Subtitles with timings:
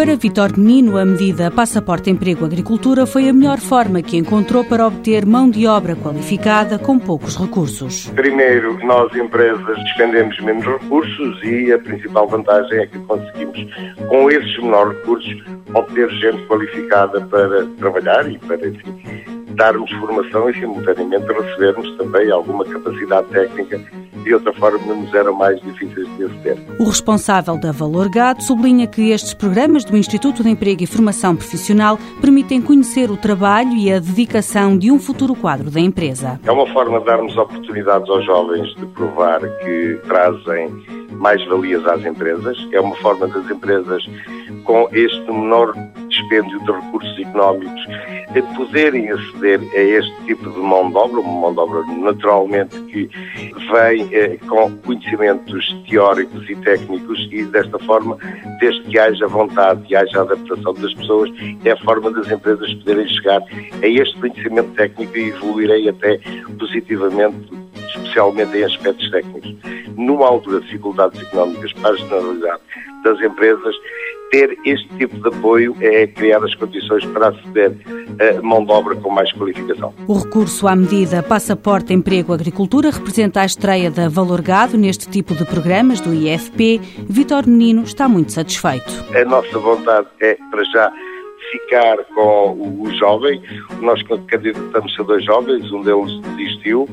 [0.00, 4.86] Para Vitor Menino, a medida Passaporte Emprego Agricultura foi a melhor forma que encontrou para
[4.86, 8.08] obter mão de obra qualificada com poucos recursos.
[8.16, 13.66] Primeiro, nós empresas despendemos menos recursos e a principal vantagem é que conseguimos,
[14.08, 15.44] com esses menores recursos,
[15.74, 19.20] obter gente qualificada para trabalhar e para, enfim,
[19.60, 23.78] darmos formação e simultaneamente recebermos também alguma capacidade técnica
[24.22, 26.58] de outra forma nos eram mais difíceis de aceder.
[26.78, 31.36] O responsável da Valor Gado sublinha que estes programas do Instituto de Emprego e Formação
[31.36, 36.40] Profissional permitem conhecer o trabalho e a dedicação de um futuro quadro da empresa.
[36.42, 40.70] É uma forma de darmos oportunidades aos jovens de provar que trazem
[41.12, 42.56] mais valias às empresas.
[42.72, 44.02] É uma forma das empresas,
[44.64, 45.74] com este menor
[46.20, 47.86] dispêndio de recursos económicos,
[48.32, 52.80] de poderem aceder a este tipo de mão de obra, uma mão de obra naturalmente
[52.82, 53.08] que
[53.72, 58.16] vem eh, com conhecimentos teóricos e técnicos e desta forma,
[58.60, 61.30] desde que haja vontade e haja adaptação das pessoas,
[61.64, 63.42] é a forma das empresas poderem chegar
[63.82, 66.20] a este conhecimento técnico e evoluírem até
[66.58, 67.50] positivamente
[67.96, 69.56] especialmente em aspectos técnicos.
[69.96, 72.60] Numa altura de dificuldades económicas para a generalidade
[73.04, 73.74] das empresas,
[74.30, 77.76] ter este tipo de apoio é criar as condições para aceder
[78.38, 79.92] a mão de obra com mais qualificação.
[80.06, 85.44] O recurso à medida Passaporte Emprego Agricultura representa a estreia da Valorgado neste tipo de
[85.44, 86.80] programas do IFP.
[87.08, 89.04] Vitor Menino está muito satisfeito.
[89.14, 90.92] A nossa vontade é, para já,
[91.50, 93.40] ficar com o jovem.
[93.80, 96.88] Nós candidatamos a dois jovens, um deles desistiu.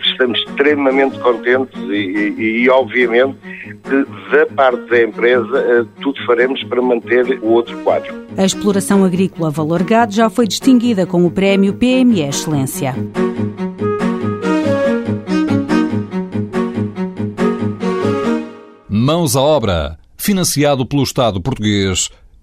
[0.00, 3.38] Estamos extremamente contentes e, e, e obviamente,
[3.82, 8.12] que da parte da empresa eh, tudo faremos para manter o outro quadro.
[8.36, 12.94] A exploração agrícola Valor Gado já foi distinguida com o prémio PME Excelência.
[18.88, 22.10] Mãos à obra, financiado pelo Estado português